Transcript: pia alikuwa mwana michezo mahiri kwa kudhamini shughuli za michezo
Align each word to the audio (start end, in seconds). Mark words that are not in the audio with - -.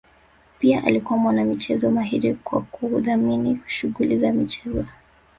pia 0.59 0.83
alikuwa 0.83 1.19
mwana 1.19 1.45
michezo 1.45 1.91
mahiri 1.91 2.33
kwa 2.35 2.61
kudhamini 2.61 3.59
shughuli 3.67 4.19
za 4.19 4.33
michezo 4.33 4.85